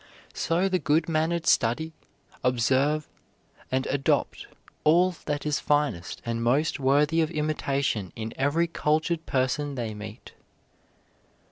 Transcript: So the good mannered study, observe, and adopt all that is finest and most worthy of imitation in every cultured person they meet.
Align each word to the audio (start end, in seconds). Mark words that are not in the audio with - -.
So 0.33 0.67
the 0.67 0.79
good 0.79 1.07
mannered 1.07 1.45
study, 1.45 1.93
observe, 2.43 3.07
and 3.71 3.85
adopt 3.85 4.47
all 4.83 5.11
that 5.25 5.45
is 5.45 5.59
finest 5.59 6.23
and 6.25 6.41
most 6.41 6.79
worthy 6.79 7.21
of 7.21 7.29
imitation 7.29 8.11
in 8.15 8.33
every 8.35 8.65
cultured 8.65 9.27
person 9.27 9.75
they 9.75 9.93
meet. 9.93 10.33